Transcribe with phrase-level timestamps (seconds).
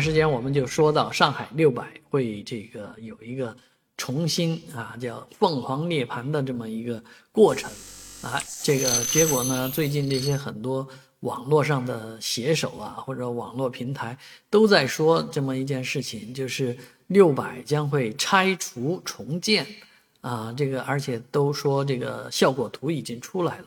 [0.00, 3.56] 时间我们就说到上海六百会这个有一个
[3.96, 7.70] 重新啊叫凤凰涅槃的这么一个过程
[8.22, 10.86] 啊，这个结果呢，最近这些很多
[11.20, 14.16] 网络上的写手啊或者网络平台
[14.50, 16.76] 都在说这么一件事情，就是
[17.08, 19.66] 六百将会拆除重建
[20.20, 23.64] 啊，这个而且都说这个效果图已经出来了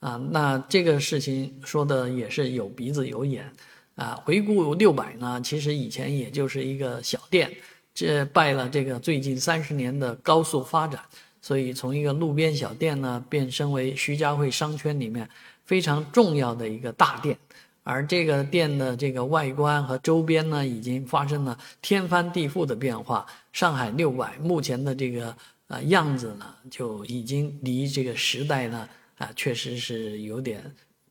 [0.00, 3.52] 啊，那这个事情说的也是有鼻子有眼。
[3.98, 7.50] 啊，回顾六百呢，其实以前也就是一个小店，
[7.92, 11.02] 这拜了这个最近三十年的高速发展，
[11.42, 15.28] 所以从一个路边小店呢，变身为徐家汇商圈里面
[15.64, 17.36] 非常重要的一个大店。
[17.82, 23.26] 而这个店的这个外观和周边呢，已经发生了天翻地覆的变化。
[23.52, 25.34] 上海六百目前的这个
[25.66, 30.62] 呃样子呢，就已经离这个时代呢啊，确实是有点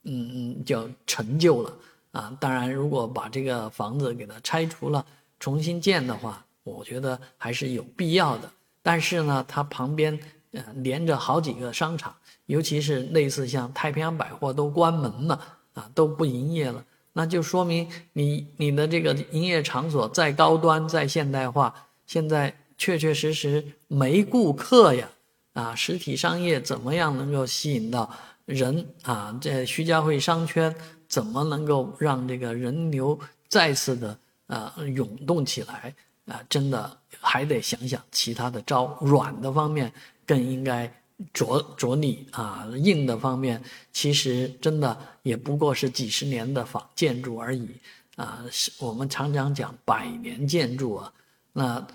[0.04, 1.78] 嗯嗯叫陈旧了。
[2.12, 5.06] 啊，当然，如果把这个房子给它拆除了，
[5.40, 8.50] 重新建的话，我觉得还是有必要的。
[8.82, 10.18] 但是呢，它旁边
[10.52, 15.40] 呃连着好几个商场，尤其是类似像太平洋百货都关门了
[15.74, 21.74] 啊，都不营业了，那就说明你你的这个营业场所再高端再现代化，
[22.06, 25.10] 现在确确实实没顾客呀
[25.54, 25.76] 啊！
[25.76, 28.10] 实体商业怎么样能够吸引到
[28.46, 29.38] 人啊？
[29.42, 30.74] 在徐家汇商圈。
[31.08, 35.94] 怎么能够让这个人流再次的呃涌动起来
[36.26, 36.42] 啊？
[36.50, 39.92] 真的还得想想其他的招，软的方面
[40.26, 40.92] 更应该
[41.34, 47.70] 着着力啊，硬的方面其实真的也不过是几十年的仿建筑而已
[48.16, 48.44] 啊。
[48.52, 51.14] 是我们常常讲百年建筑啊，
[51.54, 51.88] 那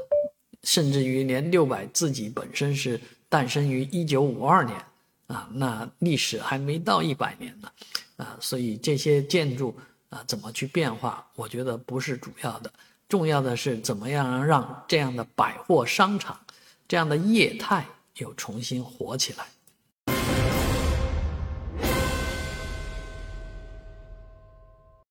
[0.63, 4.77] 甚至于连六百自己本身是诞生于一九五二年
[5.27, 7.71] 啊，那历史还没到一百年呢。
[8.23, 9.77] 啊，所以这些建筑
[10.11, 11.27] 啊，怎么去变化？
[11.35, 12.73] 我觉得不是主要的，
[13.09, 16.39] 重要的是怎么样让这样的百货商场，
[16.87, 17.85] 这样的业态
[18.19, 19.47] 又重新活起来。